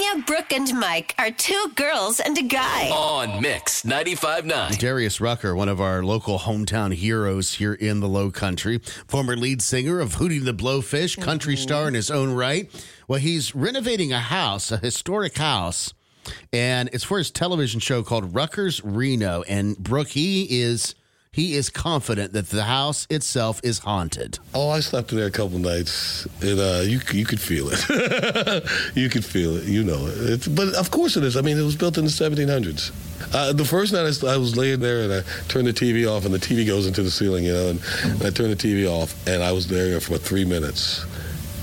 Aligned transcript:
Tanya, 0.00 0.22
Brooke, 0.24 0.52
and 0.52 0.78
Mike 0.78 1.14
are 1.18 1.30
two 1.30 1.72
girls 1.74 2.20
and 2.20 2.36
a 2.38 2.42
guy. 2.42 2.88
On 2.88 3.40
Mix 3.42 3.82
95.9. 3.82 4.78
Darius 4.78 5.20
Rucker, 5.20 5.54
one 5.54 5.68
of 5.68 5.80
our 5.80 6.02
local 6.02 6.38
hometown 6.38 6.94
heroes 6.94 7.54
here 7.54 7.74
in 7.74 8.00
the 8.00 8.08
Low 8.08 8.30
Country, 8.30 8.78
former 8.78 9.36
lead 9.36 9.60
singer 9.60 10.00
of 10.00 10.16
Hootie 10.16 10.42
the 10.42 10.54
Blowfish, 10.54 11.20
country 11.20 11.54
mm-hmm. 11.54 11.62
star 11.62 11.88
in 11.88 11.94
his 11.94 12.10
own 12.10 12.32
right. 12.32 12.70
Well, 13.08 13.20
he's 13.20 13.54
renovating 13.54 14.12
a 14.12 14.20
house, 14.20 14.72
a 14.72 14.78
historic 14.78 15.36
house, 15.36 15.92
and 16.52 16.88
it's 16.92 17.04
for 17.04 17.18
his 17.18 17.30
television 17.30 17.80
show 17.80 18.02
called 18.02 18.34
Rucker's 18.34 18.82
Reno. 18.82 19.42
And 19.42 19.76
Brooke, 19.76 20.08
he 20.08 20.62
is 20.62 20.94
he 21.32 21.54
is 21.54 21.70
confident 21.70 22.32
that 22.32 22.48
the 22.48 22.64
house 22.64 23.06
itself 23.08 23.60
is 23.62 23.78
haunted. 23.78 24.38
Oh, 24.52 24.70
I 24.70 24.80
slept 24.80 25.12
in 25.12 25.18
there 25.18 25.28
a 25.28 25.30
couple 25.30 25.58
nights, 25.58 26.26
and 26.42 26.58
uh, 26.58 26.82
you 26.82 27.00
you 27.12 27.24
could 27.24 27.40
feel 27.40 27.68
it. 27.70 28.64
you 28.96 29.08
could 29.08 29.24
feel 29.24 29.56
it. 29.56 29.64
You 29.64 29.84
know 29.84 30.06
it. 30.06 30.14
It's, 30.18 30.48
but 30.48 30.74
of 30.74 30.90
course 30.90 31.16
it 31.16 31.22
is. 31.22 31.36
I 31.36 31.42
mean, 31.42 31.56
it 31.56 31.62
was 31.62 31.76
built 31.76 31.98
in 31.98 32.04
the 32.04 32.10
1700s. 32.10 32.90
Uh, 33.32 33.52
the 33.52 33.64
first 33.64 33.92
night 33.92 34.00
I 34.00 34.36
was 34.36 34.56
laying 34.56 34.80
there 34.80 35.02
and 35.02 35.12
I 35.12 35.22
turned 35.48 35.68
the 35.68 35.72
TV 35.72 36.10
off, 36.10 36.24
and 36.24 36.34
the 36.34 36.38
TV 36.38 36.66
goes 36.66 36.86
into 36.86 37.02
the 37.02 37.10
ceiling, 37.10 37.44
you 37.44 37.52
know, 37.52 37.70
and, 37.70 37.80
and 38.04 38.22
I 38.22 38.30
turned 38.30 38.50
the 38.50 38.56
TV 38.56 38.90
off, 38.90 39.14
and 39.28 39.42
I 39.42 39.52
was 39.52 39.68
there 39.68 40.00
for 40.00 40.18
three 40.18 40.44
minutes, 40.44 41.04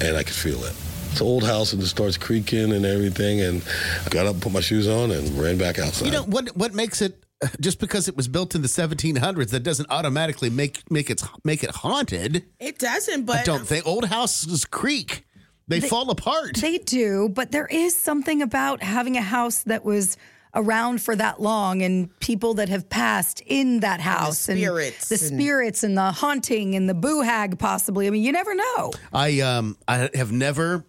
and 0.00 0.16
I 0.16 0.22
could 0.22 0.34
feel 0.36 0.62
it. 0.64 0.74
It's 1.10 1.20
an 1.20 1.26
old 1.26 1.44
house, 1.44 1.72
and 1.72 1.82
it 1.82 1.86
starts 1.86 2.16
creaking 2.16 2.72
and 2.72 2.86
everything, 2.86 3.40
and 3.40 3.62
I 4.04 4.08
got 4.10 4.26
up, 4.26 4.40
put 4.40 4.52
my 4.52 4.60
shoes 4.60 4.86
on, 4.86 5.10
and 5.10 5.28
ran 5.36 5.58
back 5.58 5.78
outside. 5.80 6.06
You 6.06 6.12
know 6.12 6.22
what? 6.22 6.56
What 6.56 6.72
makes 6.72 7.02
it 7.02 7.25
just 7.60 7.80
because 7.80 8.08
it 8.08 8.16
was 8.16 8.28
built 8.28 8.54
in 8.54 8.62
the 8.62 8.68
1700s 8.68 9.50
that 9.50 9.62
doesn't 9.62 9.90
automatically 9.90 10.50
make 10.50 10.90
make 10.90 11.10
it 11.10 11.22
make 11.44 11.62
it 11.62 11.70
haunted. 11.70 12.44
It 12.58 12.78
doesn't, 12.78 13.24
but 13.26 13.36
I 13.36 13.42
don't 13.44 13.66
think 13.66 13.86
old 13.86 14.06
houses 14.06 14.64
creak; 14.64 15.24
they, 15.68 15.80
fall 15.80 16.10
apart. 16.10 16.56
They 16.56 16.78
do, 16.78 17.28
but 17.28 17.52
there 17.52 17.66
is 17.66 17.96
something 17.96 18.40
about 18.42 18.82
having 18.82 19.16
a 19.16 19.22
house 19.22 19.62
that 19.64 19.84
was 19.84 20.16
around 20.54 21.02
for 21.02 21.14
that 21.14 21.40
long 21.40 21.82
and 21.82 22.18
people 22.20 22.54
that 22.54 22.70
have 22.70 22.88
passed 22.88 23.42
in 23.44 23.80
that 23.80 24.00
house 24.00 24.38
spirits 24.38 25.10
the 25.10 25.14
and- 25.16 25.40
spirits 25.40 25.84
and 25.84 25.98
the 25.98 26.12
haunting 26.12 26.74
and 26.74 26.88
the 26.88 26.94
boo 26.94 27.20
hag 27.20 27.58
possibly. 27.58 28.06
I 28.06 28.10
mean, 28.10 28.22
you 28.22 28.32
never 28.32 28.54
know. 28.54 28.92
I 29.12 29.40
um 29.40 29.76
I 29.86 30.08
have 30.14 30.32
never 30.32 30.86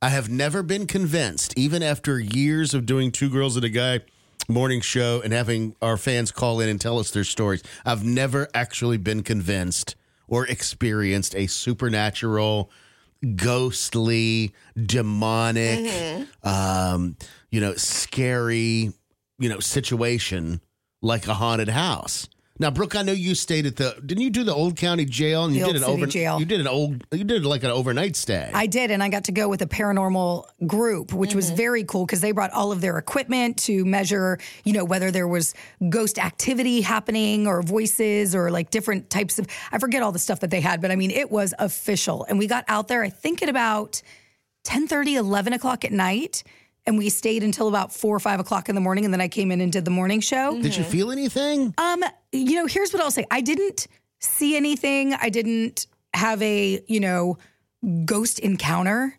I 0.00 0.08
have 0.10 0.30
never 0.30 0.62
been 0.62 0.86
convinced, 0.86 1.52
even 1.58 1.82
after 1.82 2.18
years 2.18 2.72
of 2.72 2.86
doing 2.86 3.10
two 3.10 3.28
girls 3.28 3.56
and 3.56 3.64
a 3.64 3.68
guy 3.68 4.00
morning 4.50 4.80
show 4.80 5.20
and 5.22 5.32
having 5.32 5.74
our 5.80 5.96
fans 5.96 6.30
call 6.32 6.60
in 6.60 6.68
and 6.68 6.80
tell 6.80 6.98
us 6.98 7.10
their 7.10 7.24
stories. 7.24 7.62
I've 7.84 8.04
never 8.04 8.48
actually 8.54 8.98
been 8.98 9.22
convinced 9.22 9.96
or 10.28 10.46
experienced 10.46 11.34
a 11.34 11.46
supernatural, 11.46 12.70
ghostly, 13.36 14.54
demonic, 14.76 16.26
um, 16.42 17.16
you 17.50 17.60
know, 17.60 17.74
scary, 17.74 18.92
you 19.38 19.48
know, 19.48 19.60
situation 19.60 20.60
like 21.02 21.26
a 21.26 21.34
haunted 21.34 21.68
house. 21.68 22.28
Now, 22.60 22.70
Brooke, 22.70 22.94
I 22.94 23.00
know 23.00 23.12
you 23.12 23.34
stayed 23.34 23.64
at 23.64 23.76
the. 23.76 23.96
Didn't 24.04 24.22
you 24.22 24.28
do 24.28 24.44
the 24.44 24.54
Old 24.54 24.76
County 24.76 25.06
Jail? 25.06 25.46
And 25.46 25.54
The 25.54 25.58
you 25.60 25.64
Old 25.64 25.72
did 25.72 25.82
an 25.82 25.88
City 25.88 25.96
over. 26.02 26.06
Jail. 26.06 26.38
You 26.38 26.44
did 26.44 26.60
an 26.60 26.68
old. 26.68 27.04
You 27.10 27.24
did 27.24 27.46
like 27.46 27.64
an 27.64 27.70
overnight 27.70 28.16
stay. 28.16 28.50
I 28.52 28.66
did, 28.66 28.90
and 28.90 29.02
I 29.02 29.08
got 29.08 29.24
to 29.24 29.32
go 29.32 29.48
with 29.48 29.62
a 29.62 29.66
paranormal 29.66 30.44
group, 30.66 31.14
which 31.14 31.30
Mm-hmm. 31.30 31.36
was 31.36 31.50
very 31.50 31.84
cool 31.84 32.04
because 32.04 32.20
they 32.20 32.32
brought 32.32 32.50
all 32.52 32.70
of 32.70 32.82
their 32.82 32.98
equipment 32.98 33.56
to 33.60 33.84
measure, 33.86 34.38
you 34.64 34.74
know, 34.74 34.84
whether 34.84 35.10
there 35.10 35.26
was 35.26 35.54
ghost 35.88 36.18
activity 36.18 36.82
happening 36.82 37.46
or 37.46 37.62
voices 37.62 38.34
or 38.34 38.50
like 38.50 38.70
different 38.70 39.08
types 39.08 39.38
of. 39.38 39.46
I 39.72 39.78
forget 39.78 40.02
all 40.02 40.12
the 40.12 40.18
stuff 40.18 40.40
that 40.40 40.50
they 40.50 40.60
had, 40.60 40.82
but 40.82 40.90
I 40.90 40.96
mean, 40.96 41.10
it 41.12 41.30
was 41.30 41.54
official. 41.58 42.26
And 42.28 42.38
we 42.38 42.46
got 42.46 42.66
out 42.68 42.88
there, 42.88 43.02
I 43.02 43.08
think, 43.08 43.42
at 43.42 43.48
about 43.48 44.02
10 44.64 44.86
30, 44.86 45.14
11 45.16 45.54
o'clock 45.54 45.86
at 45.86 45.92
night. 45.92 46.42
And 46.86 46.96
we 46.98 47.08
stayed 47.08 47.42
until 47.42 47.68
about 47.68 47.92
four 47.92 48.16
or 48.16 48.20
five 48.20 48.40
o'clock 48.40 48.68
in 48.68 48.74
the 48.74 48.80
morning. 48.80 49.04
And 49.04 49.12
then 49.12 49.20
I 49.20 49.28
came 49.28 49.50
in 49.50 49.60
and 49.60 49.72
did 49.72 49.84
the 49.84 49.90
morning 49.90 50.20
show. 50.20 50.60
did 50.60 50.76
you 50.76 50.84
feel 50.84 51.12
anything? 51.12 51.74
Um, 51.78 52.02
you 52.32 52.56
know, 52.56 52.66
here's 52.66 52.92
what 52.92 53.02
I'll 53.02 53.10
say. 53.10 53.26
I 53.30 53.40
didn't 53.40 53.86
see 54.18 54.56
anything. 54.56 55.14
I 55.14 55.28
didn't 55.28 55.86
have 56.14 56.42
a, 56.42 56.82
you 56.86 57.00
know, 57.00 57.38
ghost 58.04 58.38
encounter. 58.38 59.18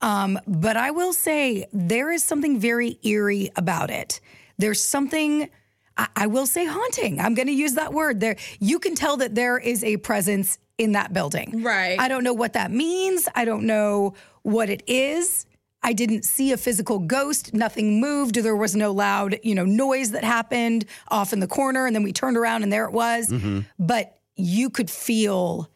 Um, 0.00 0.38
but 0.46 0.76
I 0.76 0.90
will 0.90 1.12
say 1.12 1.66
there 1.72 2.10
is 2.10 2.22
something 2.22 2.60
very 2.60 2.98
eerie 3.02 3.50
about 3.56 3.90
it. 3.90 4.20
There's 4.58 4.82
something 4.82 5.48
I, 5.96 6.08
I 6.14 6.26
will 6.28 6.46
say 6.46 6.64
haunting. 6.64 7.20
I'm 7.20 7.34
going 7.34 7.48
to 7.48 7.52
use 7.52 7.74
that 7.74 7.92
word. 7.92 8.20
There, 8.20 8.36
you 8.60 8.78
can 8.78 8.94
tell 8.94 9.16
that 9.18 9.34
there 9.34 9.58
is 9.58 9.82
a 9.84 9.96
presence 9.98 10.58
in 10.78 10.92
that 10.92 11.12
building. 11.12 11.62
Right. 11.62 11.98
I 11.98 12.08
don't 12.08 12.22
know 12.22 12.32
what 12.32 12.52
that 12.52 12.70
means. 12.70 13.28
I 13.34 13.44
don't 13.44 13.64
know 13.64 14.14
what 14.42 14.70
it 14.70 14.82
is. 14.86 15.44
I 15.82 15.92
didn't 15.92 16.24
see 16.24 16.52
a 16.52 16.56
physical 16.56 16.98
ghost. 16.98 17.54
Nothing 17.54 18.00
moved. 18.00 18.34
There 18.34 18.56
was 18.56 18.74
no 18.74 18.92
loud, 18.92 19.38
you 19.42 19.54
know, 19.54 19.64
noise 19.64 20.10
that 20.10 20.24
happened 20.24 20.84
off 21.08 21.32
in 21.32 21.40
the 21.40 21.46
corner. 21.46 21.86
And 21.86 21.94
then 21.94 22.02
we 22.02 22.12
turned 22.12 22.36
around 22.36 22.62
and 22.64 22.72
there 22.72 22.84
it 22.84 22.92
was. 22.92 23.28
Mm-hmm. 23.28 23.60
But 23.78 24.18
you 24.34 24.70
could 24.70 24.90
feel 24.90 25.70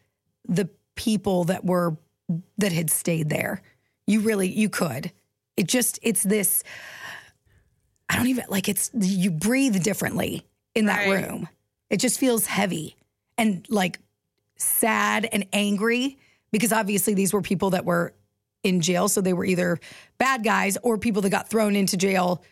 the 0.47 0.69
people 0.95 1.45
that 1.45 1.63
were 1.65 1.97
that 2.57 2.71
had 2.71 2.89
stayed 2.89 3.29
there. 3.29 3.61
You 4.05 4.19
really 4.21 4.49
you 4.49 4.69
could. 4.69 5.11
It 5.55 5.67
just 5.67 5.99
it's 6.01 6.23
this. 6.23 6.63
I 8.09 8.17
don't 8.17 8.27
even 8.27 8.45
like 8.49 8.67
it's 8.69 8.91
you 8.93 9.31
breathe 9.31 9.81
differently 9.83 10.45
in 10.75 10.85
that 10.87 11.07
Right. 11.07 11.27
room. 11.27 11.47
It 11.89 11.97
just 11.97 12.19
feels 12.19 12.45
heavy 12.45 12.95
and 13.37 13.65
like 13.69 13.99
sad 14.57 15.27
and 15.31 15.45
angry 15.53 16.17
because 16.51 16.71
obviously 16.73 17.13
these 17.13 17.33
were 17.33 17.41
people 17.41 17.71
that 17.71 17.85
were 17.85 18.13
in 18.63 18.81
jail. 18.81 19.07
So 19.09 19.21
they 19.21 19.33
were 19.33 19.45
either 19.45 19.79
bad 20.17 20.43
guys 20.43 20.77
or 20.83 20.97
people 20.97 21.21
that 21.23 21.29
got 21.29 21.49
thrown 21.49 21.75
into 21.75 21.97
jail 21.97 22.43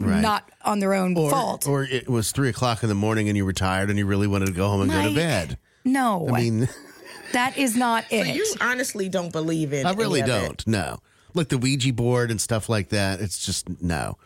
not 0.00 0.50
on 0.64 0.78
their 0.78 0.94
own 0.94 1.16
Or, 1.16 1.30
fault. 1.30 1.66
or 1.68 1.84
it 1.84 2.08
was 2.08 2.32
three 2.32 2.48
o'clock 2.48 2.82
in 2.82 2.88
the 2.88 2.94
morning 2.94 3.28
and 3.28 3.36
you 3.36 3.44
were 3.44 3.52
tired 3.52 3.90
and 3.90 3.98
you 3.98 4.06
really 4.06 4.26
wanted 4.26 4.46
to 4.46 4.52
go 4.52 4.66
home 4.68 4.80
and 4.82 4.90
go 4.90 5.08
to 5.08 5.14
bed. 5.14 5.58
no, 5.84 6.26
I 6.28 6.40
mean, 6.40 6.68
that 7.32 7.58
is 7.58 7.76
not 7.76 8.04
so 8.08 8.16
it. 8.16 8.34
you 8.34 8.46
honestly 8.62 9.08
don't 9.10 9.30
believe 9.32 9.72
in. 9.74 9.84
I 9.84 9.92
really 9.92 10.22
any 10.22 10.30
of 10.30 10.36
it. 10.42 10.46
don't. 10.46 10.66
No, 10.66 10.98
like 11.34 11.48
the 11.48 11.58
Ouija 11.58 11.92
board 11.92 12.30
and 12.30 12.40
stuff 12.40 12.68
like 12.70 12.88
that. 12.90 13.20
It's 13.20 13.44
just 13.44 13.82
no. 13.82 14.16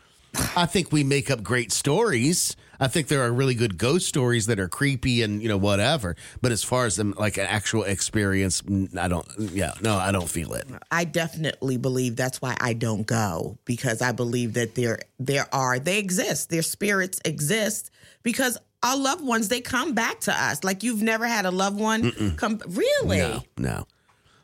I 0.56 0.66
think 0.66 0.92
we 0.92 1.04
make 1.04 1.30
up 1.30 1.42
great 1.42 1.72
stories. 1.72 2.56
I 2.80 2.88
think 2.88 3.08
there 3.08 3.22
are 3.22 3.32
really 3.32 3.54
good 3.54 3.78
ghost 3.78 4.08
stories 4.08 4.46
that 4.46 4.58
are 4.58 4.68
creepy 4.68 5.22
and 5.22 5.40
you 5.42 5.48
know 5.48 5.56
whatever. 5.56 6.16
But 6.40 6.52
as 6.52 6.64
far 6.64 6.84
as 6.86 6.96
them 6.96 7.14
like 7.16 7.36
an 7.36 7.46
actual 7.46 7.84
experience, 7.84 8.62
I 8.98 9.08
don't. 9.08 9.26
Yeah, 9.38 9.74
no, 9.80 9.96
I 9.96 10.10
don't 10.10 10.28
feel 10.28 10.54
it. 10.54 10.66
I 10.90 11.04
definitely 11.04 11.76
believe 11.76 12.16
that's 12.16 12.42
why 12.42 12.56
I 12.60 12.72
don't 12.72 13.06
go 13.06 13.58
because 13.64 14.02
I 14.02 14.12
believe 14.12 14.54
that 14.54 14.74
there 14.74 15.00
there 15.20 15.46
are 15.54 15.78
they 15.78 15.98
exist. 15.98 16.50
Their 16.50 16.62
spirits 16.62 17.20
exist 17.24 17.90
because 18.22 18.58
our 18.82 18.96
loved 18.96 19.24
ones 19.24 19.48
they 19.48 19.60
come 19.60 19.94
back 19.94 20.20
to 20.20 20.32
us. 20.32 20.64
Like 20.64 20.82
you've 20.82 21.02
never 21.02 21.26
had 21.26 21.46
a 21.46 21.50
loved 21.50 21.78
one 21.78 22.34
come 22.36 22.60
really. 22.66 23.18
No, 23.18 23.42
no, 23.58 23.86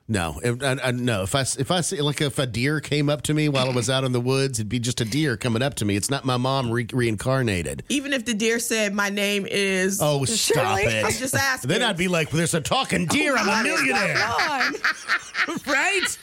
no. 0.09 0.41
If, 0.43 0.63
I, 0.63 0.77
I, 0.83 0.91
no. 0.93 1.23
If 1.23 1.35
I 1.35 1.43
if 1.43 1.71
I 1.71 1.81
see 1.83 2.01
like 2.01 2.21
if 2.21 2.39
a 2.39 2.47
deer 2.47 2.81
came 2.81 3.09
up 3.11 3.23
to 3.23 3.35
me 3.35 3.49
while 3.49 3.69
I 3.71 3.75
was 3.75 3.91
out 3.91 4.05
in 4.05 4.13
the 4.13 4.21
woods, 4.21 4.59
it'd 4.59 4.69
be 4.69 4.79
just 4.79 5.01
a 5.01 5.05
deer 5.05 5.37
coming 5.37 5.63
up 5.63 5.75
to 5.77 5.85
me. 5.85 5.97
It's 5.97 6.11
not 6.11 6.25
my 6.25 6.37
mom 6.37 6.71
re- 6.71 6.87
reincarnated. 6.93 7.85
Even 7.89 8.13
if 8.13 8.25
the 8.25 8.35
deer 8.35 8.59
said 8.59 8.95
my 8.95 9.11
name 9.11 9.47
is 9.49 10.01
Oh, 10.03 10.25
stop 10.25 10.79
Shirley? 10.81 10.83
it! 10.85 11.05
I'm 11.05 11.13
just 11.13 11.35
asking. 11.35 11.69
Then 11.69 11.83
I'd 11.83 11.97
be 11.97 12.09
like, 12.09 12.31
"There's 12.31 12.55
a 12.55 12.61
talking 12.61 13.07
deer. 13.07 13.37
I'm 13.37 13.49
a 13.49 13.63
millionaire." 13.63 14.15
going 14.15 14.75
right? 15.67 16.17